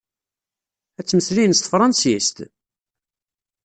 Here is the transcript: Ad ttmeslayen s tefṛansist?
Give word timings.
Ad 0.99 1.05
ttmeslayen 1.05 1.55
s 1.57 1.59
tefṛansist? 1.59 2.37